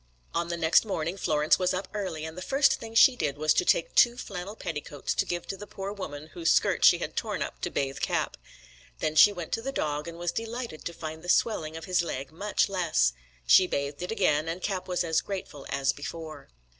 [0.33, 3.53] On the next morning Florence was up early, and the first thing she did was
[3.53, 7.15] to take two flannel petticoats to give to the poor woman whose skirt she had
[7.15, 8.35] torn up to bathe Cap.
[8.97, 12.01] Then she went to the dog, and was delighted to find the swelling of his
[12.01, 13.13] leg much less.
[13.45, 16.49] She bathed it again, and Cap was as grateful as before.